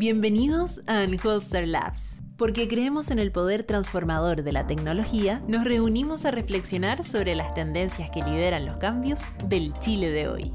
[0.00, 2.22] Bienvenidos a Unholster Labs.
[2.38, 7.52] Porque creemos en el poder transformador de la tecnología, nos reunimos a reflexionar sobre las
[7.52, 10.52] tendencias que lideran los cambios del Chile de hoy.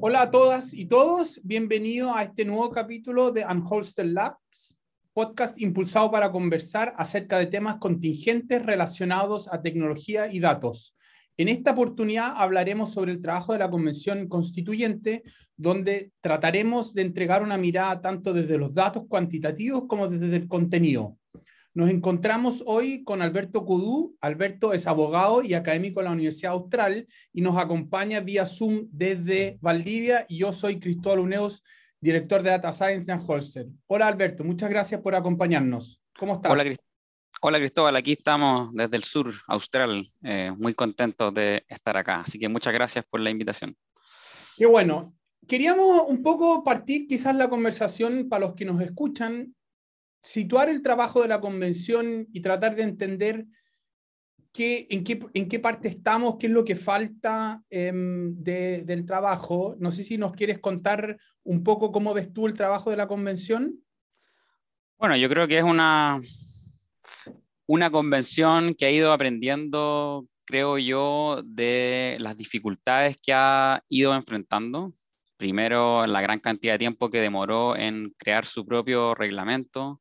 [0.00, 4.76] Hola a todas y todos, bienvenido a este nuevo capítulo de Unholster Labs,
[5.12, 10.96] podcast impulsado para conversar acerca de temas contingentes relacionados a tecnología y datos.
[11.36, 15.24] En esta oportunidad hablaremos sobre el trabajo de la Convención Constituyente,
[15.56, 21.18] donde trataremos de entregar una mirada tanto desde los datos cuantitativos como desde el contenido.
[21.74, 24.16] Nos encontramos hoy con Alberto Cudú.
[24.20, 29.58] Alberto es abogado y académico de la Universidad Austral y nos acompaña vía Zoom desde
[29.60, 30.24] Valdivia.
[30.28, 31.64] Yo soy Cristóbal Uneos,
[32.00, 33.66] director de Data Science en Holster.
[33.88, 36.00] Hola Alberto, muchas gracias por acompañarnos.
[36.16, 36.52] ¿Cómo estás?
[36.52, 36.93] Hola, Cristóbal.
[37.40, 42.38] Hola Cristóbal, aquí estamos desde el sur austral, eh, muy contentos de estar acá, así
[42.38, 43.76] que muchas gracias por la invitación.
[44.56, 45.14] Qué bueno.
[45.46, 49.54] Queríamos un poco partir quizás la conversación para los que nos escuchan,
[50.22, 53.44] situar el trabajo de la convención y tratar de entender
[54.52, 59.04] qué, en, qué, en qué parte estamos, qué es lo que falta eh, de, del
[59.04, 59.76] trabajo.
[59.78, 63.06] No sé si nos quieres contar un poco cómo ves tú el trabajo de la
[63.06, 63.84] convención.
[64.96, 66.18] Bueno, yo creo que es una,
[67.66, 74.92] una convención que ha ido aprendiendo, creo yo, de las dificultades que ha ido enfrentando.
[75.36, 80.00] Primero, la gran cantidad de tiempo que demoró en crear su propio reglamento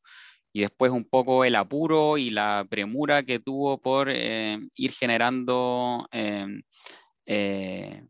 [0.53, 6.07] y después un poco el apuro y la premura que tuvo por eh, ir generando
[6.11, 6.45] eh,
[7.25, 8.03] eh,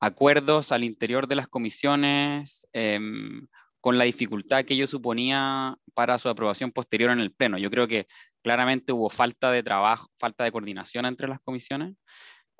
[0.00, 3.46] acuerdos al interior de las comisiones em,
[3.80, 7.58] con la dificultad que ello suponía para su aprobación posterior en el Pleno.
[7.58, 8.06] Yo creo que
[8.42, 11.94] claramente hubo falta de trabajo, falta de coordinación entre las comisiones,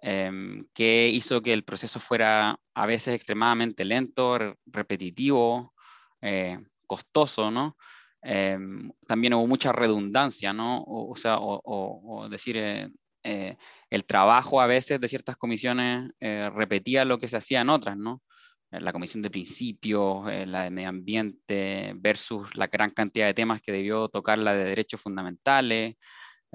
[0.02, 0.30] eh,
[0.74, 5.74] que hizo que el proceso fuera a veces extremadamente lento, re repetitivo,
[6.22, 7.76] eh, costoso, ¿no?
[8.22, 8.58] Eh,
[9.06, 10.82] también hubo mucha redundancia, ¿no?
[10.86, 13.56] O, sea, o, decir, eh,
[13.90, 18.22] el trabajo a veces de ciertas comisiones repetía lo que se hacía en otras, ¿no?
[18.70, 23.72] La comisión de principios, la de medio ambiente, versus la gran cantidad de temas que
[23.72, 25.96] debió tocar la de derechos fundamentales,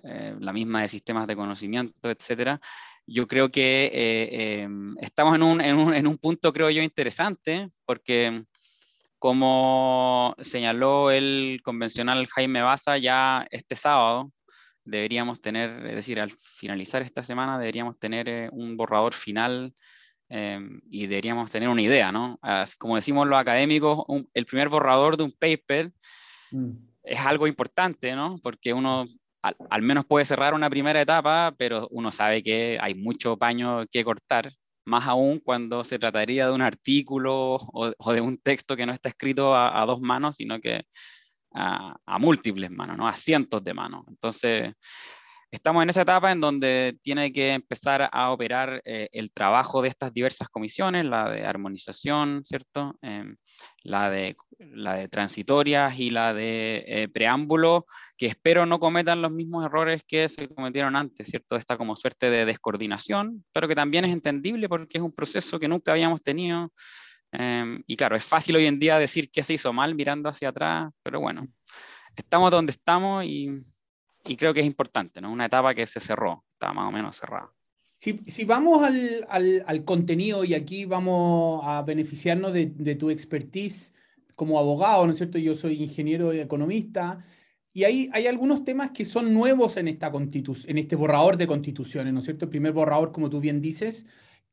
[0.03, 2.59] eh, la misma de sistemas de conocimiento, etcétera.
[3.07, 4.29] Yo creo que eh,
[4.63, 4.67] eh,
[4.99, 8.43] estamos en un, en, un, en un, punto, creo yo, interesante, porque
[9.19, 14.31] como señaló el convencional Jaime Baza, ya este sábado
[14.83, 19.73] deberíamos tener, es decir, al finalizar esta semana, deberíamos tener un borrador final
[20.29, 20.59] eh,
[20.89, 22.39] y deberíamos tener una idea, ¿no?
[22.41, 25.91] Así como decimos los académicos, un, el primer borrador de un paper
[26.51, 26.71] mm.
[27.03, 28.39] es algo importante, ¿no?
[28.41, 29.05] Porque uno
[29.41, 33.85] al, al, menos puede cerrar una primera etapa, pero uno sabe que hay mucho paño
[33.91, 34.51] que cortar,
[34.85, 38.93] más aún cuando se trataría de un artículo o, o de un texto que no
[38.93, 40.83] está escrito a, a dos manos, sino que
[41.53, 43.07] a, a, múltiples manos, ¿no?
[43.07, 44.05] A cientos de manos.
[44.07, 44.73] Entonces,
[45.51, 49.89] estamos en esa etapa en donde tiene que empezar a operar eh, el trabajo de
[49.89, 52.97] estas diversas comisiones, la de armonización, ¿cierto?
[53.01, 53.23] Eh,
[53.83, 57.85] la, de, la de transitorias y la de eh, preámbulo,
[58.17, 61.55] que espero no cometan los mismos errores que se cometieron antes, ¿cierto?
[61.55, 65.67] Esta como suerte de descoordinación, pero que también es entendible porque es un proceso que
[65.67, 66.71] nunca habíamos tenido.
[67.31, 70.49] Em, y claro, es fácil hoy en día decir qué se hizo mal mirando hacia
[70.49, 71.47] atrás, pero bueno,
[72.15, 73.49] estamos donde estamos y
[74.25, 75.31] y creo que es importante, ¿no?
[75.31, 77.51] Una etapa que se cerró, está más o menos cerrada.
[77.97, 83.09] Si, si vamos al, al, al, contenido y aquí vamos a beneficiarnos de, de, tu
[83.09, 83.93] expertise
[84.35, 85.37] como abogado, ¿no es cierto?
[85.37, 87.23] Yo soy ingeniero y economista
[87.75, 92.13] y hay, hay algunos temas que son nuevos en, esta en este borrador de constituciones,
[92.13, 92.45] ¿no es cierto?
[92.45, 94.05] El primer borrador, como tú bien dices,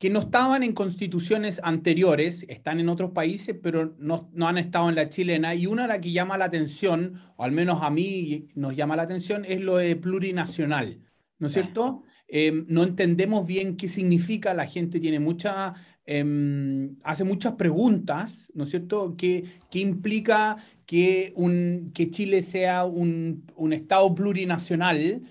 [0.03, 4.89] que no estaban en constituciones anteriores, están en otros países, pero no, no, han estado
[4.89, 5.55] en la chilena.
[5.55, 8.97] Y una de las que llama la atención, o al menos a mí nos llama
[8.97, 10.99] la atención, es lo de plurinacional,
[11.39, 12.03] ¿no es cierto?
[12.27, 15.75] Eh, no entendemos bien qué significa, la gente tiene mucha,
[16.05, 19.15] eh, hace muchas preguntas, ¿no es cierto?
[19.17, 25.23] ¿Qué, qué implica que, un, que Chile sea un, un Estado plurinacional?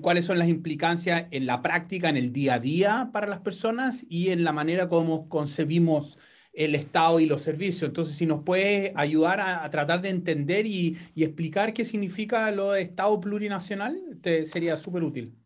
[0.00, 4.04] Cuáles son las implicancias en la práctica, en el día a día para las personas
[4.08, 6.18] y en la manera como concebimos
[6.52, 7.88] el Estado y los servicios.
[7.88, 12.50] Entonces, si nos puede ayudar a, a tratar de entender y, y, explicar qué significa
[12.50, 15.39] lo de Estado plurinacional, te sería súper útil.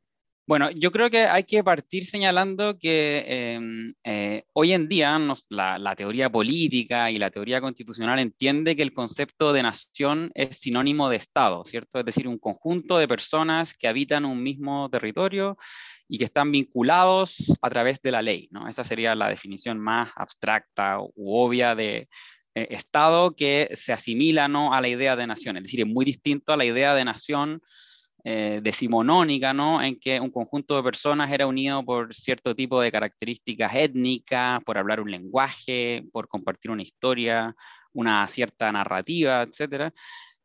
[0.46, 5.18] Bueno, yo creo que hay que partir señalando que em, eh, hoy en día
[5.48, 11.08] la, teoría política y la teoría constitucional entiende que el concepto de nación es sinónimo
[11.08, 11.98] de Estado, ¿cierto?
[11.98, 15.56] Es decir, un conjunto de personas que habitan un mismo territorio
[16.08, 18.68] y que están vinculados a través de la ley, ¿no?
[18.68, 22.10] Esa sería la definición más abstracta u obvia de
[22.54, 24.74] eh, Estado que se asimila ¿no?
[24.74, 27.62] a la idea de nación, es decir, es muy distinto a la idea de nación
[28.26, 29.82] eh, decimonónica, ¿no?
[29.82, 34.78] En que un conjunto de personas era unido por cierto tipo de características étnicas, por
[34.78, 37.54] hablar un lenguaje, por compartir una historia,
[37.92, 39.92] una cierta narrativa, etc.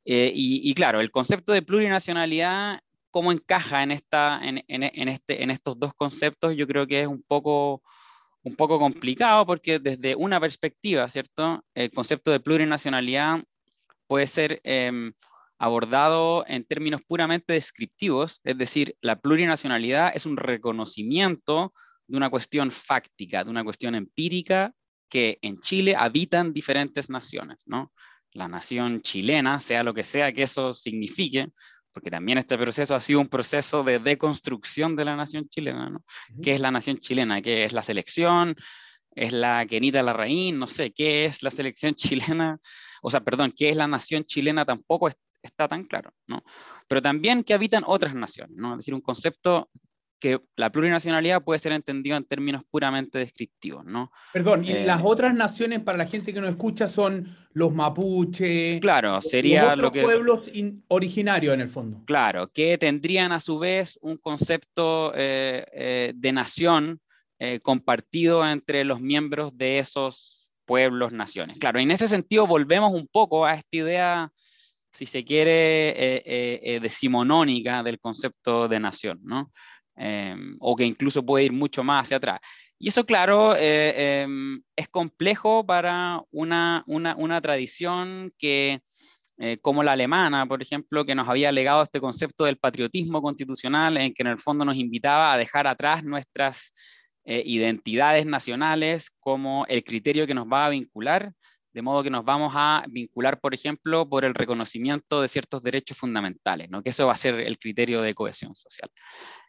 [0.03, 2.81] Eh, y, claro, el concepto de plurinacionalidad,
[3.11, 6.57] ¿cómo encaja en, esta, en, este, en estos dos conceptos?
[6.57, 7.81] Yo creo que es un poco
[8.43, 11.63] un poco complicado porque desde una perspectiva, ¿cierto?
[11.73, 13.43] El concepto de plurinacionalidad
[14.07, 15.13] puede ser em,
[15.59, 21.73] abordado en términos puramente descriptivos, es decir, la plurinacionalidad es un reconocimiento
[22.07, 24.73] de una cuestión fáctica, de una cuestión empírica
[25.09, 27.91] que en Chile habitan diferentes naciones, ¿no?
[28.33, 31.49] La nación chilena, sea lo que sea que eso signifique,
[31.91, 36.03] porque también este proceso ha sido un proceso de deconstrucción de la nación chilena, ¿no?
[36.41, 37.41] ¿Qué es la nación chilena?
[37.41, 38.55] ¿Qué es la selección?
[39.13, 40.57] ¿Es la Kenita Larraín?
[40.57, 42.59] No sé, ¿qué es la selección chilena?
[43.01, 44.63] O sea, perdón, ¿qué es la nación chilena?
[44.63, 46.43] Tampoco es está tan claro, ¿no?
[46.87, 48.71] Pero también que habitan otras naciones, ¿no?
[48.71, 49.69] Es decir, un concepto
[50.19, 54.11] que la plurinacionalidad puede ser entendido en términos puramente descriptivos, ¿no?
[54.33, 58.79] Perdón, y las eh, otras naciones para la gente que nos escucha son los mapuche.
[58.81, 60.43] Claro, sería los pueblos
[60.89, 62.03] originarios en el fondo.
[62.05, 67.01] Claro, que tendrían a su vez un concepto eh, eh, de nación
[67.61, 71.57] compartido entre los miembros de esos pueblos, naciones.
[71.57, 74.33] Claro, en ese sentido volvemos un poco a esta idea
[74.91, 79.51] si se quiere, eh, eh, eh, decimonónica del concepto de nación, ¿no?
[79.95, 82.39] Em, o que incluso puede ir mucho más hacia atrás.
[82.79, 88.81] Y eso, claro, em, es complejo para una, una, una tradición que,
[89.61, 94.13] como la alemana, por ejemplo, que nos había legado este concepto del patriotismo constitucional, en
[94.13, 96.71] que en el fondo nos invitaba a dejar atrás nuestras
[97.25, 101.33] identidades nacionales como el criterio que nos va a vincular
[101.73, 105.97] de modo que nos vamos a vincular, por ejemplo, por el reconocimiento de ciertos derechos
[105.97, 106.81] fundamentales, ¿no?
[106.81, 108.89] que eso va a ser el criterio de cohesión social.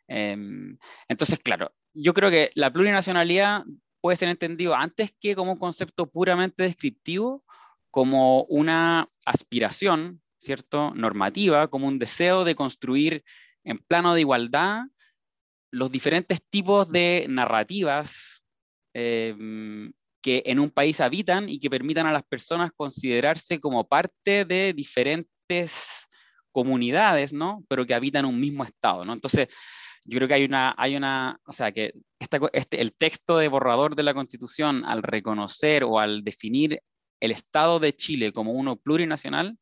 [0.07, 0.77] Em,
[1.09, 3.63] entonces, claro, yo creo que la plurinacionalidad
[4.01, 7.45] puede ser entendido antes que como un concepto puramente descriptivo,
[7.91, 13.25] como una aspiración, ¿cierto?, normativa, como un deseo de construir
[13.65, 14.83] en plano de igualdad
[15.71, 18.43] los diferentes tipos de narrativas
[18.95, 19.35] eh,
[20.23, 24.73] que en un país habitan y que permitan a las personas considerarse como parte de
[24.75, 26.09] diferentes
[26.53, 27.65] comunidades, ¿no?
[27.69, 29.13] Pero que habitan un mismo estado, ¿no?
[29.13, 29.49] Entonces,
[30.05, 33.95] yo creo que hay una, hay una o sea, que este, el texto de borrador
[33.97, 36.81] de la Constitución, al reconocer o al definir
[37.21, 39.59] el Estado de Chile como uno plurinacional,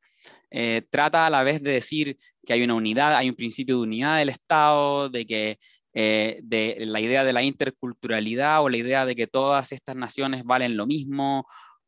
[0.50, 3.82] eh, trata a la vez de decir que hay una unidad, hay un principio de
[3.82, 5.58] unidad del Estado, de que
[5.94, 10.44] eh, de la idea de la interculturalidad o la idea de que todas estas naciones
[10.44, 11.46] valen lo mismo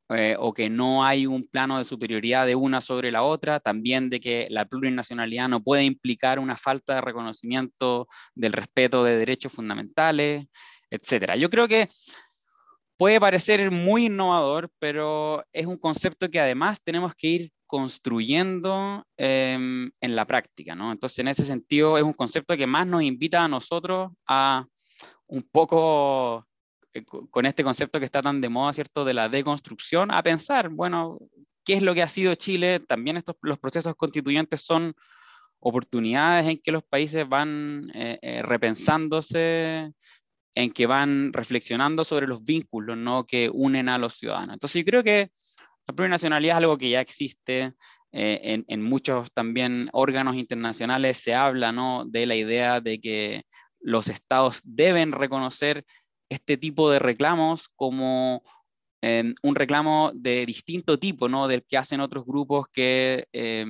[0.08, 4.10] eh, o que no hay un plano de superioridad de una sobre la otra, también
[4.10, 9.52] de que la plurinacionalidad no puede implicar una falta de reconocimiento del respeto de derechos
[9.52, 10.46] fundamentales,
[10.90, 11.34] etc.
[11.38, 11.88] Yo creo que
[13.00, 19.90] puede parecer muy innovador, pero es un concepto que además tenemos que ir construyendo em,
[20.02, 20.92] en la práctica, ¿no?
[20.92, 24.66] Entonces, en ese sentido, es un concepto que más nos invita a nosotros a
[25.28, 26.46] un poco,
[26.92, 30.68] eh, con este concepto que está tan de moda, ¿cierto?, de la deconstrucción, a pensar,
[30.68, 31.18] bueno,
[31.64, 32.80] ¿qué es lo que ha sido Chile?
[32.80, 34.92] También estos, los procesos constituyentes son
[35.58, 39.90] oportunidades en que los países van eh, eh, repensándose,
[40.54, 44.54] en que van reflexionando sobre los vínculos, ¿no?, que unen a los ciudadanos.
[44.54, 45.30] Entonces, yo creo que
[45.86, 47.74] la plurinacionalidad es algo que ya existe
[48.12, 51.18] eh, en, muchos también órganos internacionales.
[51.18, 52.04] Se habla ¿no?
[52.06, 53.42] de la idea de que
[53.80, 55.84] los estados deben reconocer
[56.28, 58.42] este tipo de reclamos como
[59.02, 61.48] eh, un reclamo de distinto tipo, ¿no?
[61.48, 63.66] Del que hacen otros grupos que eh,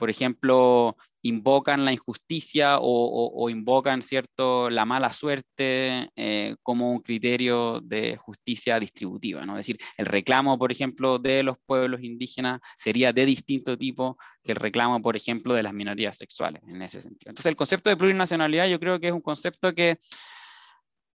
[0.00, 7.80] por ejemplo, invocan la injusticia o, invocan cierto, la mala suerte eh, como un criterio
[7.82, 9.44] de justicia distributiva.
[9.44, 9.52] ¿no?
[9.52, 14.52] Es decir, el reclamo, por ejemplo, de los pueblos indígenas sería de distinto tipo que
[14.52, 17.30] el reclamo, por ejemplo, de las minorías sexuales, en ese sentido.
[17.30, 19.98] Entonces, el concepto de plurinacionalidad yo creo que es un concepto que,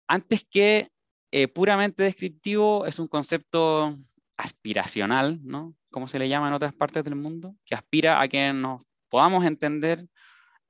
[0.08, 0.90] antes que
[1.32, 3.96] eh, puramente descriptivo, es un concepto
[4.38, 5.76] aspiracional, ¿no?
[5.90, 8.82] como se le llama en otras partes del mundo, que aspira a que nos
[9.14, 10.08] podamos entender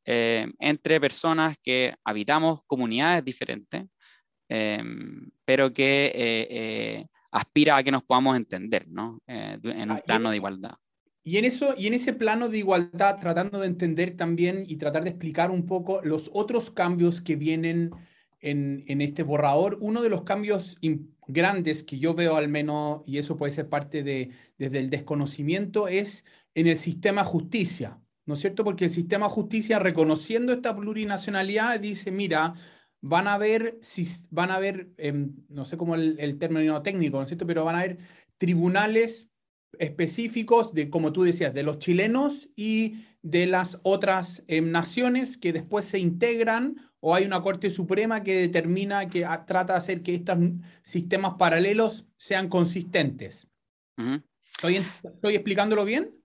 [0.06, 3.86] entre personas que habitamos comunidades diferentes,
[5.46, 9.22] pero que aspira a que nos podamos entender ¿no?
[9.28, 10.74] en un ah, plano de igualdad.
[11.24, 15.06] Y en, eso, y en ese plano de igualdad, tratando de entender también y tratar
[15.06, 17.92] de explicar un poco los otros cambios que vienen
[18.42, 20.78] en, en este borrador, uno de los cambios
[21.28, 25.88] grandes que yo veo al menos, y eso puede ser parte de, desde el desconocimiento,
[25.88, 28.64] es en el sistema justicia, ¿no es cierto?
[28.64, 32.54] Porque el sistema justicia, reconociendo esta plurinacionalidad, dice, mira,
[33.02, 33.80] van a haber,
[34.30, 37.46] van a haber em, no sé cómo el, el término técnico, ¿no es cierto?
[37.46, 37.98] Pero van a haber
[38.38, 39.30] tribunales
[39.80, 45.54] específicos de, como tú decías, de los chilenos y de las otras em, naciones que
[45.54, 50.16] después se integran o hay una Corte Suprema que determina, que trata de hacer que
[50.16, 50.38] estos
[50.84, 53.48] sistemas paralelos sean consistentes.
[54.56, 56.16] ¿Estoy, ¿Estoy explicándolo bien?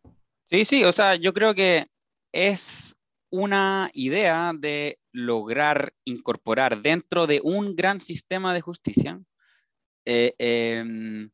[0.51, 1.87] Sí, sí, o sea, yo creo que
[2.33, 2.97] es
[3.31, 9.21] una idea de lograr incorporar dentro de un gran sistema de justicia
[10.07, 11.31] eh, em,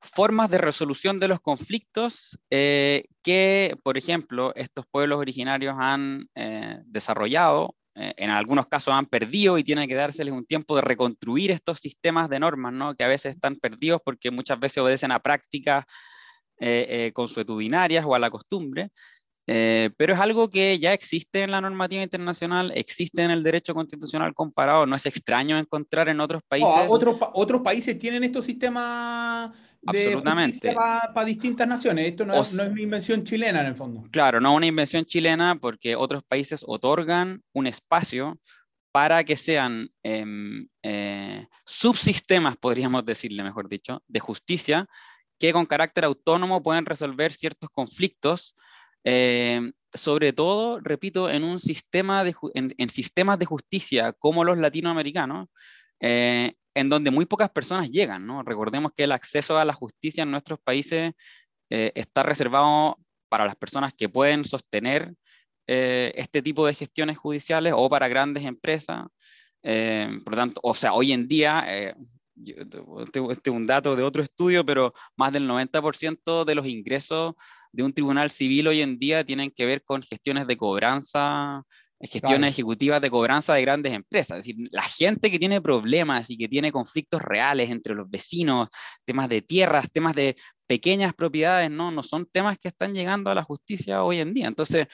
[0.00, 6.80] formas de resolución de los conflictos eh, que, por ejemplo, estos pueblos originarios han eh,
[6.84, 11.78] desarrollado, en algunos casos han perdido y tiene que dárseles un tiempo de reconstruir estos
[11.78, 12.96] sistemas de normas, ¿no?
[12.96, 15.84] que a veces están perdidos porque muchas veces obedecen a prácticas
[17.12, 18.90] consuetudinarias o a la costumbre.
[19.46, 24.32] pero es algo que ya existe en la normativa internacional, existe en el derecho constitucional
[24.34, 26.86] comparado, no es extraño encontrar en otros países.
[26.88, 29.52] otros, otros países tienen estos sistemas
[29.86, 30.72] Absolutamente.
[30.72, 32.08] Para distintas naciones.
[32.08, 34.04] Esto no, es una invención chilena en el fondo.
[34.10, 38.38] Claro, no una invención chilena porque otros países otorgan un espacio
[38.92, 44.86] para que sean em, eh, subsistemas, podríamos decirle, mejor dicho, de justicia,
[45.44, 48.54] que con carácter autónomo pueden resolver ciertos conflictos,
[49.04, 55.48] em, sobre todo, repito, en un sistema de, en, sistemas de justicia como los latinoamericanos,
[56.00, 58.26] eh, en donde muy pocas personas llegan.
[58.26, 58.42] ¿no?
[58.42, 61.12] Recordemos que el acceso a la justicia en nuestros países
[61.68, 62.98] eh, está reservado
[63.28, 65.12] para las personas que pueden sostener
[65.66, 69.06] eh, este tipo de gestiones judiciales o para grandes empresas.
[69.62, 71.96] Eh, por lo tanto, o sea, hoy en día, este,
[72.46, 77.34] este es un dato de otro estudio, pero más del 90% de los ingresos
[77.72, 81.64] de un tribunal civil hoy en día tienen que ver con gestiones de cobranza
[82.00, 84.38] gestiones ejecutivas de cobranza de grandes empresas.
[84.38, 88.68] Es decir, la gente que tiene problemas y que tiene conflictos reales entre los vecinos,
[89.04, 90.36] temas de tierras, temas de
[90.66, 94.46] pequeñas propiedades, no, no son temas que están llegando a la justicia hoy en día.
[94.46, 94.86] Entonces,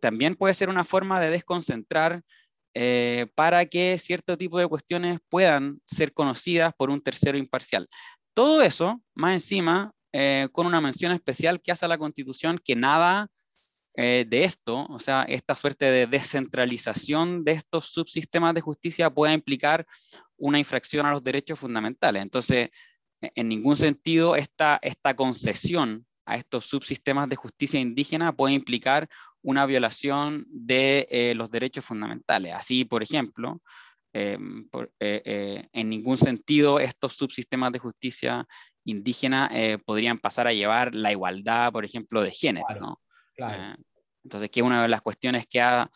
[0.00, 2.22] también puede ser una forma de desconcentrar
[2.74, 7.88] eh, para que cierto tipo de cuestiones puedan ser conocidas por un tercero imparcial.
[8.34, 12.76] Todo eso, más encima, eh, con una mención especial que hace a la Constitución que
[12.76, 13.28] nada
[13.96, 19.32] eh, de esto, o sea, esta suerte de descentralización de estos subsistemas de justicia pueda
[19.32, 19.84] implicar
[20.36, 22.22] una infracción a los derechos fundamentales.
[22.22, 22.70] Entonces,
[23.20, 29.08] e, en ningún sentido esta, esta concesión a estos subsistemas de justicia indígena puede implicar
[29.42, 32.54] una violación de eh, los derechos fundamentales.
[32.54, 33.60] Así, por ejemplo,
[34.12, 34.68] em,
[34.98, 38.46] eh, en ningún sentido estos subsistemas de justicia
[38.84, 39.50] indígena
[39.84, 42.66] podrían pasar a llevar la igualdad, por ejemplo, de género.
[42.80, 43.00] ¿no?
[43.48, 43.74] Eh,
[44.24, 45.90] entonces, que una de las cuestiones que ha,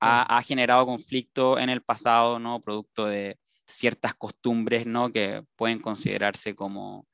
[0.00, 2.60] ha, generado conflicto en el pasado, ¿no?
[2.60, 5.12] Producto de ciertas costumbres, ¿no?
[5.12, 7.06] Que pueden considerarse como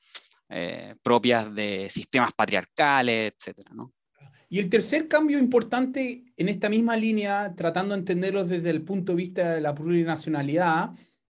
[0.49, 3.93] eh, propias de sistemas patriarcales, etcétera, ¿no?
[4.49, 9.13] Y el tercer cambio importante en esta misma línea, tratando de entenderlo desde el punto
[9.13, 10.91] de vista de la plurinacionalidad,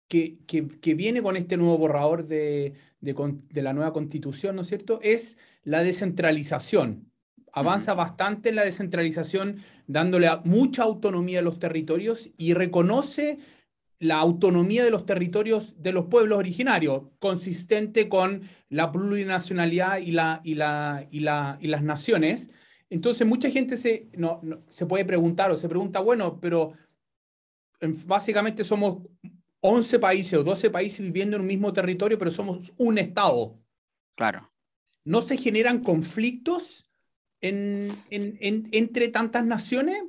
[0.08, 3.16] que, que, que viene con este nuevo borrador de, de,
[3.50, 7.12] de, la nueva constitución, ¿no es cierto?, es la descentralización
[7.58, 13.40] avanza bastante en la descentralización, dándole mucha autonomía a los territorios y reconoce
[14.00, 20.42] la autonomía de los territorios de los pueblos originarios, consistente con la plurinacionalidad y, la,
[20.44, 22.52] y, la, y, la, y las naciones.
[22.90, 26.74] Entonces, mucha gente se, no, se puede preguntar o se pregunta, bueno, pero
[28.06, 29.00] básicamente somos
[29.60, 33.60] 11 países o 12 países viviendo en un mismo territorio, pero somos un Estado.
[34.16, 34.52] Claro.
[35.04, 36.90] ¿No se generan conflictos
[37.42, 40.02] en, en, entre tantas naciones?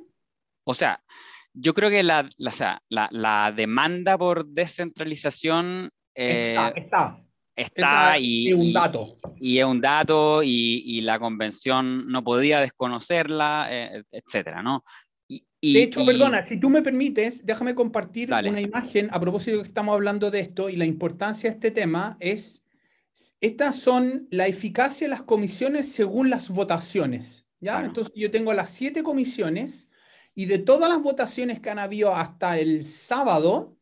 [0.63, 1.03] O sea,
[1.53, 6.69] yo creo que la, la, la, demanda por descentralización eh, está.
[6.69, 7.28] Está
[8.19, 9.15] y, es un dato.
[9.39, 14.83] Y, es un dato y, la convención no podía desconocerla, eh, etcétera, ¿no?
[15.61, 19.67] de hecho, perdona, si tú me permites, déjame compartir una imagen a propósito de que
[19.67, 22.63] estamos hablando de esto y la importancia de este tema es
[23.41, 27.45] estas son la eficacia de las comisiones según las votaciones.
[27.59, 27.83] ¿ya?
[27.83, 29.89] Entonces yo tengo las siete comisiones
[30.35, 33.75] Y de todas las votaciones que han habido hasta el sábado,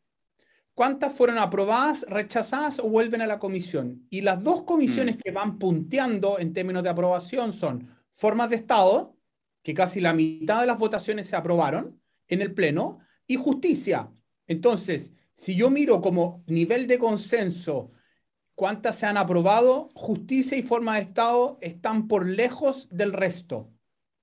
[0.78, 4.06] ¿cuántas fueron aprobadas, rechazadas o vuelven a la comisión?
[4.12, 5.20] Y las dos comisiones mm.
[5.20, 9.18] que van punteando en términos de aprobación son formas de Estado,
[9.64, 14.12] que casi la mitad de las votaciones se aprobaron en el Pleno, y justicia.
[14.46, 17.90] Entonces, si yo miro como nivel de consenso
[18.54, 23.72] cuántas se han aprobado, justicia y forma de Estado están por lejos del resto.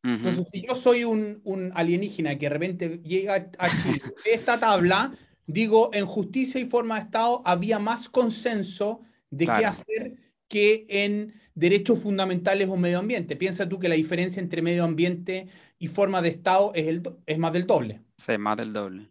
[0.04, 4.00] Entonces, si yo soy un, alienígena que de repente llega a Chile,
[4.32, 10.16] esta tabla, digo, en justicia y forma de Estado había más consenso de qué hacer
[10.48, 13.36] que en derechos fundamentales o medio ambiente.
[13.36, 15.48] Piensa tú que la diferencia entre medio ambiente
[15.78, 18.00] y forma de Estado es, el, es más del doble.
[18.16, 19.10] Sí, más del doble.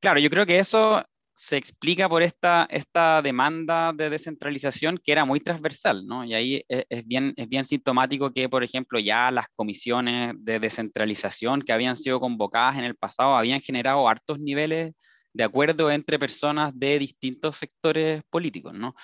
[0.00, 1.04] Claro, yo creo que eso
[1.42, 6.22] se explica por esta, esta demanda de descentralización que era muy transversal, ¿no?
[6.22, 10.60] Y ahí e, es, bien, es bien sintomático que, por ejemplo, ya las comisiones de
[10.60, 14.92] descentralización que habían sido convocadas en el pasado habían generado hartos niveles
[15.32, 18.94] de acuerdo entre personas de distintos sectores políticos, ¿no?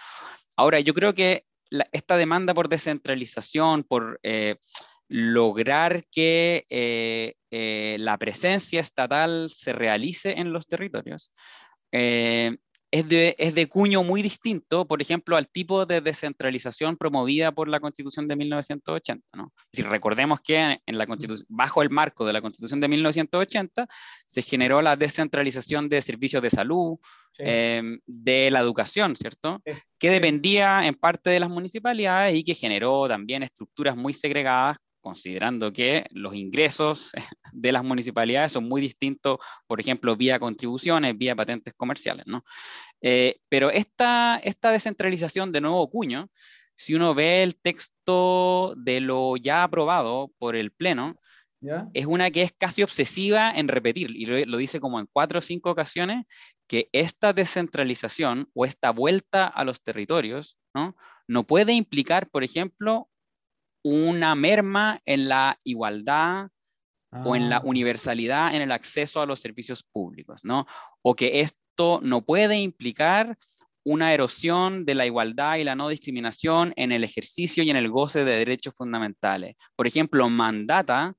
[0.59, 1.47] Ahora, yo creo que
[1.91, 4.57] esta demanda por descentralización, por eh,
[5.09, 11.33] lograr que eh, eh, la presencia estatal se realice en los territorios,
[11.93, 12.57] eh,
[12.91, 17.69] es, de, es, de, cuño muy distinto, por ejemplo, al tipo de descentralización promovida por
[17.69, 19.27] la Constitución de 1980.
[19.35, 19.53] ¿no?
[19.73, 21.07] Si recordemos que en la
[21.49, 23.87] bajo el marco de la Constitución de 1980
[24.27, 26.97] se generó la descentralización de servicios de salud,
[27.39, 29.61] em, de la educación, ¿cierto?
[29.99, 35.73] Que dependía en parte de las municipalidades y que generó también estructuras muy segregadas considerando
[35.73, 37.13] que los ingresos
[37.53, 42.27] de las municipalidades son muy distintos, por ejemplo, vía contribuciones, vía patentes comerciales.
[42.27, 42.45] ¿no?
[43.01, 46.29] Eh, pero esta, esta descentralización de nuevo cuño,
[46.75, 51.15] si uno ve el texto de lo ya aprobado por el Pleno,
[51.95, 55.39] es una que es casi obsesiva en repetir, y lo, lo, dice como en cuatro
[55.39, 56.25] o cinco ocasiones,
[56.69, 60.97] que esta descentralización o esta vuelta a los territorios ¿no?
[61.27, 63.09] no puede implicar, por ejemplo,
[63.89, 66.49] una merma en la igualdad
[67.25, 67.63] o en la ah.
[67.65, 70.67] universalidad en el acceso a los servicios públicos, ¿no?
[71.03, 73.39] O que esto no puede implicar
[73.85, 77.89] una erosión de la igualdad y la no discriminación en el ejercicio y en el
[77.89, 79.55] goce de derechos fundamentales.
[79.77, 81.15] Por ejemplo, mandata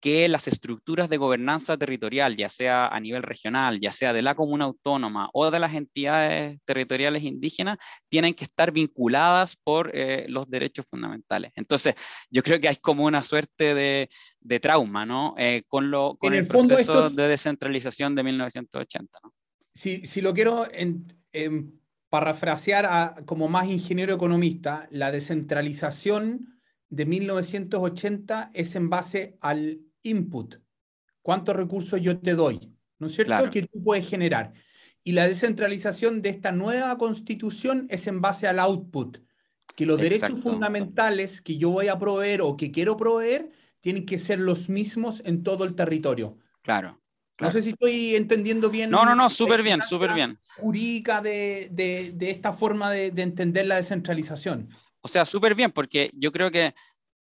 [0.00, 4.34] que las estructuras de gobernanza territorial, ya sea a nivel regional, ya sea de la
[4.34, 10.48] comuna autónoma o de las entidades territoriales indígenas, tienen que estar vinculadas por eh, los
[10.48, 11.52] derechos fundamentales.
[11.54, 11.94] Entonces,
[12.30, 14.08] yo creo que hay como una suerte de,
[14.40, 15.34] de trauma, ¿no?
[15.36, 19.18] Eh, con, lo, con el, proceso de descentralización de 1980.
[19.22, 19.34] ¿no?
[19.74, 26.58] Si, si, lo quiero en, parafrasear como más ingeniero economista, la descentralización
[26.88, 30.56] de 1980 es en base al input,
[31.22, 33.50] cuántos recursos yo te doy, ¿no es cierto?
[33.50, 34.52] Que tú puedes generar.
[35.02, 39.18] Y la descentralización de esta nueva constitución es en base al output,
[39.74, 44.18] que los derechos fundamentales que yo voy a proveer o que quiero proveer tienen que
[44.18, 46.36] ser los mismos en todo el territorio.
[46.62, 47.00] Claro.
[47.40, 48.90] No sé si estoy entendiendo bien.
[48.90, 50.38] No, no, no, súper bien, súper bien.
[50.58, 54.68] Jurídica de, de, de, esta forma de, de entender la descentralización.
[55.00, 56.74] O sea, súper bien, porque yo creo que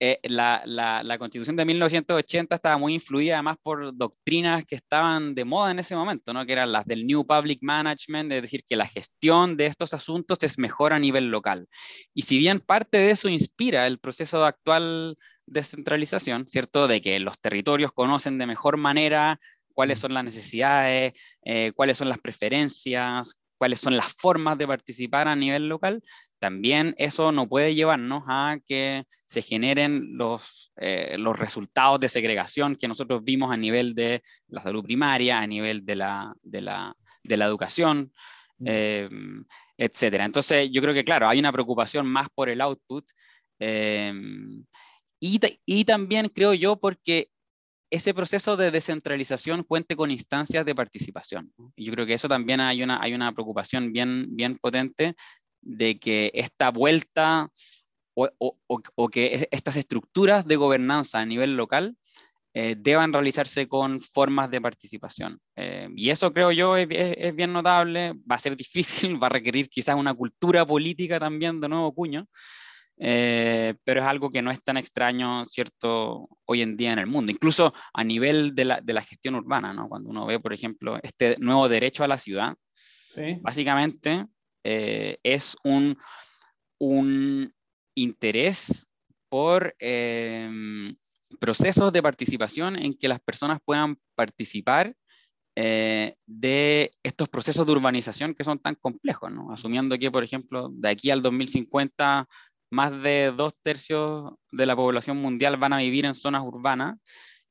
[0.01, 5.45] eh, la, la, constitución de 1980 estaba muy influida además por doctrinas que estaban de
[5.45, 6.47] moda en ese momento, ¿no?
[6.47, 10.39] que eran las del New Public Management, es decir, que la gestión de estos asuntos
[10.43, 11.67] es mejor a nivel local.
[12.15, 16.87] Y si bien parte de eso inspira el proceso de actual descentralización, ¿cierto?
[16.87, 19.41] De que los territorios conocen de mejor manera
[19.73, 25.29] cuáles son las necesidades, eh, cuáles son las preferencias, cuáles son las formas de participar
[25.29, 26.03] a nivel local,
[26.39, 32.77] también eso no puede llevarnos a que se generen los, eh, los resultados de segregación
[32.77, 36.95] que nosotros vimos a nivel de la salud primaria, a nivel de la, de la,
[37.25, 38.13] de la educación,
[38.65, 39.09] eh,
[39.77, 40.25] etcétera.
[40.25, 43.05] Entonces, yo creo que, claro, hay una preocupación más por el output.
[43.61, 44.13] Eh,
[45.21, 47.31] y, y también creo yo porque
[47.91, 51.53] ese proceso de descentralización cuente con instancias de participación.
[51.77, 55.15] Y yo creo que eso también hay una, hay una preocupación bien, bien potente
[55.61, 57.51] de que esta vuelta
[58.15, 61.97] o, que estas estructuras de gobernanza a nivel local
[62.55, 65.39] eh, deban realizarse con formas de participación.
[65.55, 69.31] Eh, y eso creo yo es, es, bien notable, va a ser difícil, va a
[69.31, 72.27] requerir quizás una cultura política también de nuevo cuño,
[72.99, 77.07] eh, pero es algo que no es tan extraño, ¿cierto?, hoy en día en el
[77.07, 79.89] mundo, incluso a nivel de la, de la gestión urbana, ¿no?
[79.89, 82.57] Cuando uno ve, por ejemplo, este nuevo derecho a la ciudad,
[83.43, 84.27] básicamente
[84.65, 85.97] eh, es un,
[86.79, 87.53] un
[87.95, 88.89] interés
[89.29, 90.97] por em,
[91.41, 94.95] procesos de participación en que las personas puedan participar
[95.61, 99.51] eh, de estos procesos de urbanización que son tan complejos, ¿no?
[99.51, 102.29] asumiendo que, por ejemplo, de aquí al 2050,
[102.71, 106.99] más de dos tercios de la población mundial van a vivir en zonas urbanas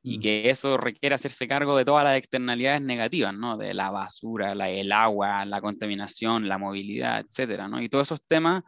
[0.03, 0.21] y mm.
[0.21, 3.57] que eso requiere hacerse cargo de todas las externalidades negativas, ¿no?
[3.57, 7.81] de la basura, la, el agua, la contaminación, la movilidad, etcétera, ¿no?
[7.81, 8.63] y todos esos temas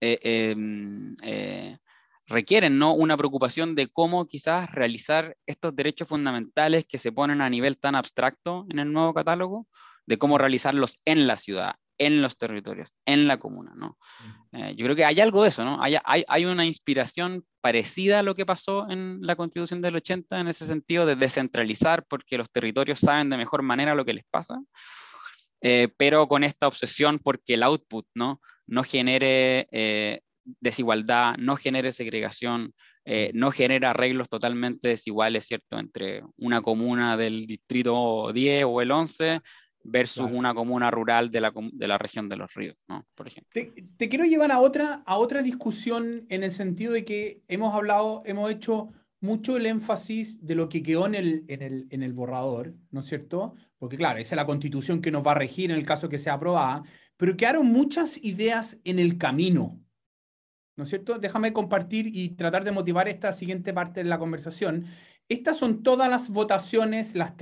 [0.00, 1.78] eh, em, eh,
[2.26, 2.92] requieren ¿no?
[2.92, 7.94] una preocupación de cómo quizás realizar estos derechos fundamentales que se ponen a nivel tan
[7.94, 9.66] abstracto en el nuevo catálogo,
[10.06, 13.72] de cómo realizarlos en la ciudad, en los territorios, en la comuna.
[13.74, 13.98] ¿no?
[14.52, 15.82] Eh, yo creo que hay algo de eso, ¿no?
[15.82, 20.40] Hay, hay, hay, una inspiración parecida a lo que pasó en la constitución del 80
[20.40, 24.24] en ese sentido de descentralizar porque los territorios saben de mejor manera lo que les
[24.30, 24.60] pasa.
[25.66, 28.42] Eh, pero con esta obsesión porque el output ¿no?
[28.66, 32.74] no genere eh, desigualdad, no genere segregación,
[33.06, 38.90] eh, no genera arreglos totalmente desiguales, ¿cierto?, entre una comuna del distrito 10 o el
[38.90, 39.40] 11
[39.84, 43.06] versus una comuna rural de la, de la, región de los ríos, ¿no?
[43.14, 43.50] Por ejemplo.
[43.96, 48.22] Te, quiero llevar a otra, a otra discusión en el sentido de que hemos hablado,
[48.24, 48.88] hemos hecho
[49.20, 53.00] mucho el énfasis de lo que quedó en el, en el, en el borrador, ¿no
[53.00, 53.54] es cierto?
[53.78, 56.18] Porque claro, esa es la constitución que nos va a regir en el caso que
[56.18, 56.82] sea aprobada,
[57.16, 59.80] pero quedaron muchas ideas en el camino,
[60.76, 61.18] ¿no es cierto?
[61.18, 64.86] Déjame compartir y tratar de motivar esta siguiente parte de la conversación.
[65.28, 67.36] Estas son todas las votaciones, las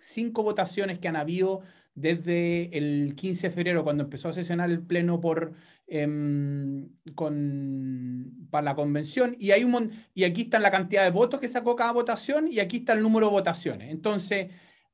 [0.00, 1.62] 3.005 votaciones que han habido
[1.94, 5.54] desde el 15 de febrero, cuando empezó a sesionar el Pleno por,
[5.88, 11.40] em, con, para la convención, y, hay un, y aquí está la cantidad de votos
[11.40, 13.90] que sacó cada votación, y aquí está el número de votaciones.
[13.90, 14.48] Entonces,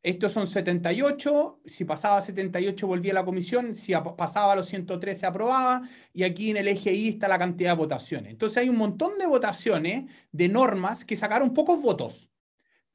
[0.05, 5.19] estos son 78, si pasaba 78 volvía a la comisión, si pasaba a los 103
[5.19, 8.31] se aprobaba, y aquí en el eje Y está la cantidad de votaciones.
[8.33, 12.31] Entonces hay un montón de votaciones de normas que sacaron pocos votos,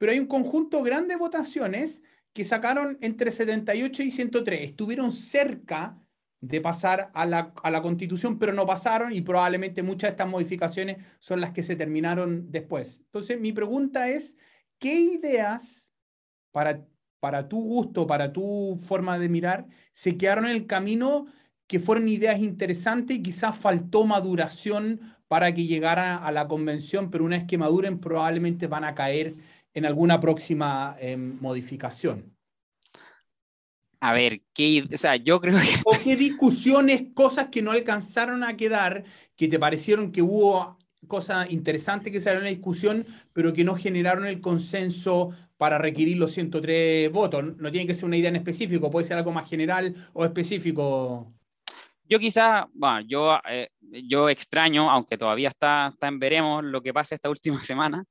[0.00, 4.62] pero hay un conjunto grande de votaciones que sacaron entre 78 y 103.
[4.62, 6.02] Estuvieron cerca
[6.40, 10.28] de pasar a la, a la constitución, pero no pasaron y probablemente muchas de estas
[10.28, 13.02] modificaciones son las que se terminaron después.
[13.04, 14.38] Entonces mi pregunta es,
[14.78, 15.92] ¿qué ideas
[16.50, 16.82] para
[17.20, 21.26] para tu gusto, para tu forma de mirar, se quedaron en el camino
[21.66, 27.24] que fueron ideas interesantes y quizás faltó maduración para que llegara a la convención, pero
[27.24, 29.36] una vez que maduren probablemente van a caer
[29.74, 32.36] en alguna próxima em, modificación.
[34.00, 35.68] A ver, ¿qué, o sea, yo creo que...
[35.84, 39.04] ¿O qué discusiones, cosas que no alcanzaron a quedar,
[39.36, 43.74] que te parecieron que hubo cosas interesantes que salieron en la discusión, pero que no
[43.74, 47.56] generaron el consenso para requerir los 103 votos.
[47.58, 51.34] No tiene que ser una idea en específico, puede ser algo más general o específico.
[52.04, 56.92] Yo quizá, bueno, yo, eh, yo extraño, aunque todavía está, está en veremos lo que
[56.92, 58.04] pasa esta última semana,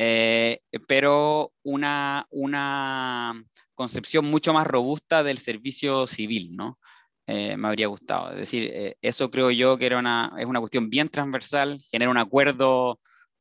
[0.00, 6.78] eh, pero una, una concepción mucho más robusta del servicio civil, ¿no?
[7.26, 8.30] Eh, me habría gustado.
[8.30, 12.16] Es decir, eso creo yo que era una, es una cuestión bien transversal, genera un
[12.16, 13.00] acuerdo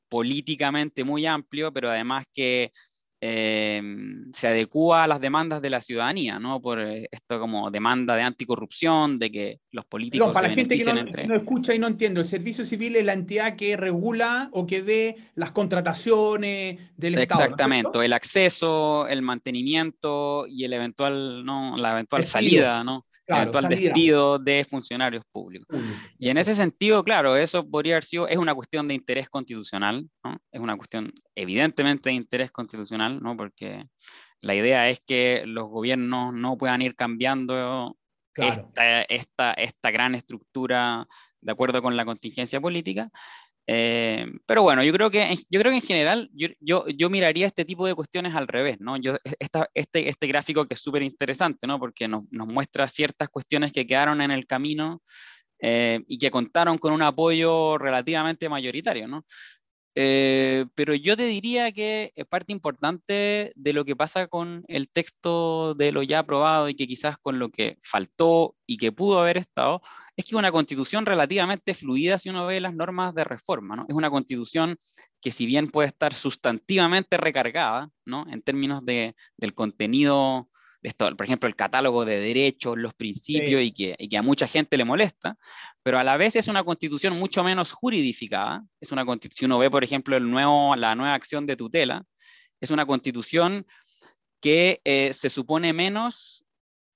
[0.09, 2.71] políticamente muy amplio, pero además que
[3.19, 6.61] Em, se adecua a las demandas de la ciudadanía, ¿no?
[6.61, 10.27] Por eh, esto como demanda de anticorrupción, de que los políticos...
[10.27, 10.83] No, para la gente que
[11.25, 14.83] no, escucha y no entiende, el servicio civil es la entidad que regula o que
[14.83, 17.41] ve las contrataciones del Estado.
[17.41, 21.75] Exactamente, el acceso, el mantenimiento y el eventual, ¿no?
[21.75, 23.06] la eventual salida, ¿no?
[23.27, 25.77] Claro, eventual despido de funcionarios públicos.
[26.17, 30.09] Y en ese sentido, claro, eso podría haber sido, es una cuestión de interés constitucional,
[30.23, 30.37] ¿no?
[30.51, 33.35] es una cuestión evidentemente de interés constitucional, ¿no?
[33.35, 33.85] porque
[34.41, 37.97] la idea es que los gobiernos no puedan ir cambiando
[38.35, 41.07] esta, esta, esta gran estructura
[41.41, 43.09] de acuerdo con la contingencia política,
[43.69, 47.45] eh, pero bueno, yo creo que, yo creo que en general yo, yo, yo, miraría
[47.45, 48.95] este tipo de cuestiones al revés, ¿no?
[48.95, 51.77] Yo, e, esta, este, este gráfico que es súper interesante, ¿no?
[51.77, 55.01] Porque nos, nos, muestra ciertas cuestiones que quedaron en el camino
[55.59, 59.25] eh, y que contaron con un apoyo relativamente mayoritario, ¿no?
[59.99, 65.73] Eh, pero yo te diría que parte importante de lo que pasa con el texto
[65.73, 69.39] de lo ya aprobado y que quizás con lo que faltó y que pudo haber
[69.39, 69.81] estado,
[70.15, 73.75] es que una constitución relativamente fluida si uno ve las normas de reforma.
[73.75, 73.87] ¿no?
[73.89, 74.77] Es una constitución
[75.19, 78.27] que si bien puede estar sustantivamente recargada ¿no?
[78.29, 80.47] en términos de, del contenido
[80.83, 84.47] esto, por ejemplo, el catálogo de derechos, los principios y, que, y, que, a mucha
[84.47, 85.35] gente le molesta,
[85.83, 88.63] pero a la vez es una constitución mucho menos juridificada.
[88.79, 92.03] Es una constitución, uno ve, por ejemplo, el nuevo, la nueva acción de tutela,
[92.61, 93.65] es una constitución
[94.39, 96.45] que eh, se supone menos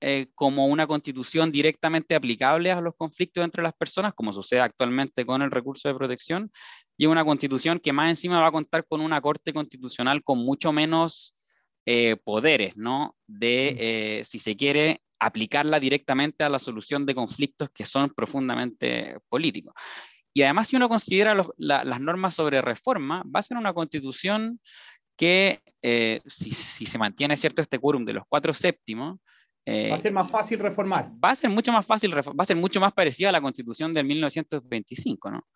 [0.04, 5.26] eh, como una constitución directamente aplicable a los conflictos entre las personas, como sucede actualmente
[5.26, 6.52] con el recurso de protección,
[6.98, 10.72] y una constitución que más encima va a contar con una corte constitucional con mucho
[10.72, 11.36] menos
[11.86, 13.15] eh, poderes, ¿no?
[13.28, 13.76] De,
[14.20, 19.74] eh, si se quiere, aplicarla directamente a la solución de conflictos que son profundamente políticos.
[20.34, 24.60] Y además, si uno considera las normas sobre reforma, va a ser una constitución
[25.17, 29.20] que, eh, si, se mantiene cierto este quórum de los cuatro séptimos,
[29.67, 31.12] va a ser más fácil reformar.
[31.24, 33.94] Va a ser mucho más fácil, va a ser mucho más parecida a la constitución
[33.94, 35.48] del 1925, ¿no?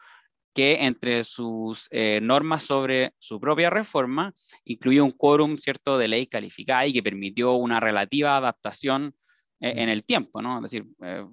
[0.56, 6.28] Que entre sus eh, normas sobre su propia reforma incluía un quórum cierto de ley
[6.28, 9.14] calificada y que permitió una relativa adaptación
[9.60, 10.56] eh, en el tiempo, ¿no?
[10.58, 11.26] Es decir, eh,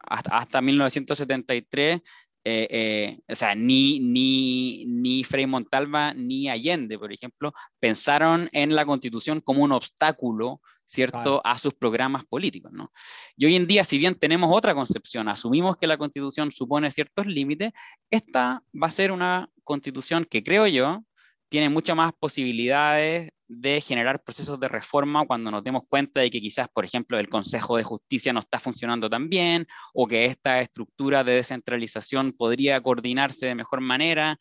[0.00, 2.00] hasta, hasta, 1973
[2.44, 8.74] eh, eh, o sea, ni, ni, ni Frei Montalva ni Allende, por ejemplo, pensaron en
[8.74, 12.90] la constitución como un obstáculo, ¿cierto?, a sus programas políticos, ¿no?
[13.36, 17.26] Y hoy en día, si bien tenemos otra concepción, asumimos que la constitución supone ciertos
[17.26, 17.72] límites,
[18.10, 21.04] esta va a ser una constitución que creo yo
[21.48, 26.40] tiene muchas más posibilidades de generar procesos de reforma cuando nos demos cuenta de que
[26.40, 30.60] quizás, por ejemplo, el Consejo de Justicia no está funcionando tan bien o que esta
[30.60, 34.38] estructura de descentralización podría coordinarse de mejor manera.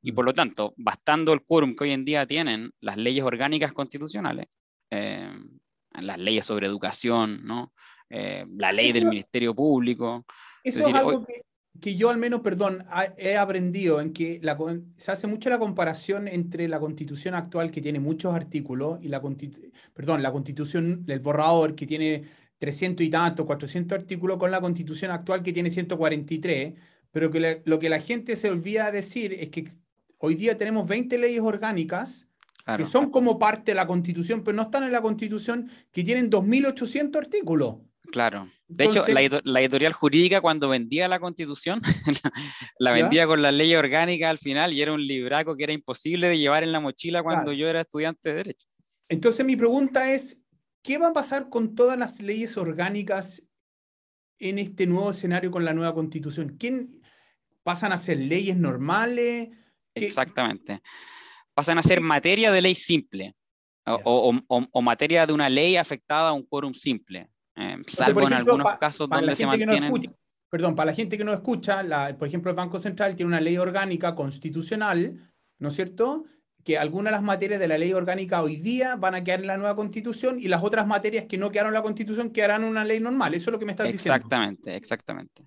[0.00, 3.72] Y por lo tanto, bastando el quórum que hoy en día tienen las leyes orgánicas
[3.74, 4.46] constitucionales,
[4.90, 5.30] eh,
[5.92, 7.72] las leyes sobre educación, ¿no?
[8.08, 10.24] Eh, la ley del Ministerio Público.
[10.62, 11.42] Eso es, algo que,
[11.80, 12.84] que yo al menos, perdón,
[13.16, 14.56] he aprendido en que la,
[14.96, 19.20] se hace mucho la comparación entre la constitución actual que tiene muchos artículos y la,
[19.92, 22.24] perdón, la constitución, el borrador que tiene
[22.58, 26.74] 300 y tanto, 400 artículos con la constitución actual que tiene 143,
[27.10, 29.68] pero que lo que la gente se olvida decir es que
[30.18, 32.28] hoy día tenemos 20 leyes orgánicas
[32.76, 36.30] que son como parte de la constitución, pero no están en la constitución que tienen
[36.30, 37.76] 2.800 artículos.
[38.14, 38.48] Claro.
[38.68, 41.80] De hecho, la, editorial jurídica cuando vendía la constitución,
[42.78, 46.28] la, vendía con la ley orgánica al final y era un libraco que era imposible
[46.28, 48.68] de llevar en la mochila cuando yo era estudiante de Derecho.
[49.08, 50.38] Entonces mi pregunta es,
[50.80, 53.42] ¿qué va a pasar con todas las leyes orgánicas
[54.38, 56.56] en este nuevo escenario con la nueva constitución?
[56.56, 57.02] ¿Quién
[57.64, 59.48] pasan a ser leyes normales?
[59.92, 60.82] Exactamente.
[61.52, 63.34] Pasan a ser materia de ley simple.
[63.84, 67.28] o, materia de una ley afectada a un quórum simple.
[67.56, 69.92] Eh, salvo en algunos casos donde se mantienen...
[70.50, 73.40] perdón, para la gente que no escucha, la, por ejemplo, el Banco Central tiene una
[73.40, 76.24] ley orgánica constitucional, ¿no es cierto?
[76.62, 79.48] Que algunas de las materias de la ley orgánica hoy día van a quedar en
[79.48, 82.70] la nueva constitución y las otras materias que no quedaron en la constitución quedarán en
[82.70, 83.34] una ley normal.
[83.34, 84.14] Eso es lo que me estás diciendo.
[84.14, 85.46] Exactamente, exactamente.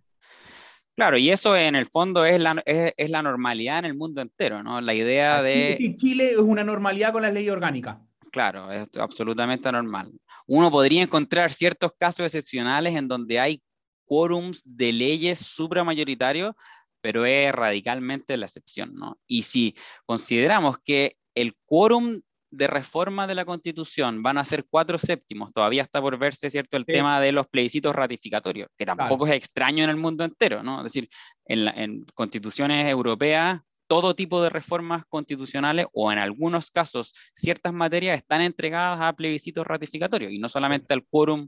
[0.96, 4.22] Claro, y eso en el fondo es la, es, es la normalidad en el mundo
[4.22, 4.82] entero, ¿no?
[4.82, 5.76] La idea de...
[5.78, 8.02] Chile, Chile es una normalidad con la ley orgánica.
[8.38, 10.12] Claro, es absolutamente normal.
[10.46, 13.64] Uno podría encontrar ciertos casos excepcionales en donde hay
[14.06, 16.54] quórums de leyes supramayoritarios,
[17.02, 19.18] pero es radicalmente la excepción, ¿no?
[19.26, 22.22] Y si consideramos que el quórum
[22.52, 26.78] de reforma de la Constitución van a ser cuatro séptimos, todavía está por verse, ¿cierto?,
[26.78, 30.82] el tema de los plebiscitos ratificatorios, que tampoco es extraño en el mundo entero, ¿no?
[30.82, 31.10] Es decir,
[31.46, 38.18] en, en constituciones europeas todo tipo de reformas constitucionales o en algunos casos ciertas materias
[38.18, 41.48] están entregadas a plebiscitos ratificatorios y no solamente al quórum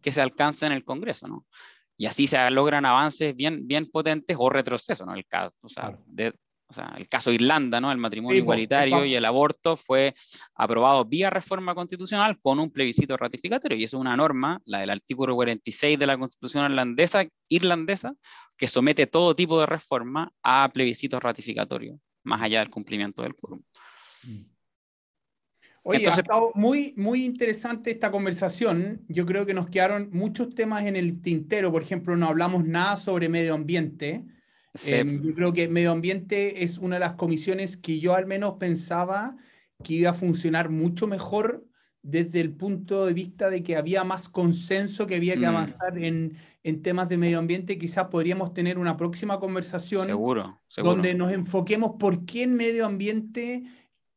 [0.00, 1.46] que se alcanza en el Congreso, ¿no?
[1.96, 5.14] Y así se logran avances bien, bien potentes o retrocesos, ¿no?
[5.14, 6.32] El caso, o sea, de,
[6.72, 7.92] o sea, el caso de Irlanda, ¿no?
[7.92, 10.14] El matrimonio igualitario y el aborto fue
[10.54, 13.76] aprobado vía reforma constitucional con un plebiscito ratificatorio.
[13.76, 18.14] Y eso es una norma, la del artículo 46 de la Constitución irlandesa, irlandesa
[18.56, 23.60] que somete todo tipo de reforma a plebiscitos ratificatorios, más allá del cumplimiento del quórum.
[24.24, 24.52] Mm.
[25.84, 29.04] Oye, ha estado muy, muy interesante esta conversación.
[29.08, 31.72] Yo creo que nos quedaron muchos temas en el tintero.
[31.72, 34.24] Por ejemplo, no hablamos nada sobre medio ambiente.
[34.86, 38.54] Em, yo creo que medio ambiente es una de las comisiones que yo al menos
[38.54, 39.36] pensaba
[39.82, 41.66] que iba a funcionar mucho mejor
[42.02, 45.48] desde el punto de vista de que había más consenso, que había que mm.
[45.48, 47.78] avanzar en, en, temas de medio ambiente.
[47.78, 53.64] Quizás podríamos tener una próxima conversación seguro, donde nos enfoquemos por qué en medio ambiente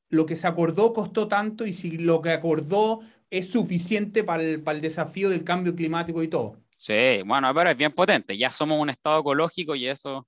[0.09, 4.61] lo que se acordó costó tanto y si lo que acordó es suficiente para el,
[4.61, 6.64] para el desafío del cambio climático y todo.
[6.77, 8.37] Sí, bueno, pero es bien potente.
[8.37, 10.27] Ya somos un estado ecológico y eso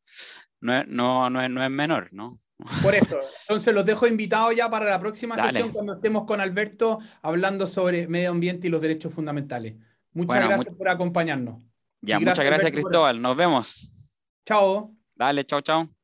[0.62, 2.39] no es, no, no es, no es menor, ¿no?
[2.81, 6.99] Por eso, entonces los dejo invitados ya para la próxima sesión cuando estemos con Alberto
[7.21, 9.75] hablando sobre medio ambiente y los derechos fundamentales.
[10.12, 11.62] Muchas gracias por acompañarnos.
[12.01, 13.21] Ya, muchas gracias, Cristóbal.
[13.21, 13.89] Nos vemos.
[14.45, 14.95] Chao.
[15.15, 15.96] Dale, chao, chao.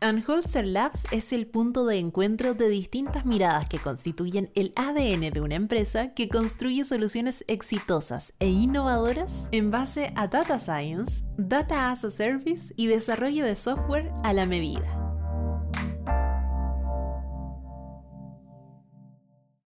[0.00, 5.40] Anholzer Labs es el punto de encuentro de distintas miradas que constituyen el ADN de
[5.40, 12.04] una empresa que construye soluciones exitosas e innovadoras en base a Data Science, Data as
[12.04, 15.13] a Service y desarrollo de software a la medida.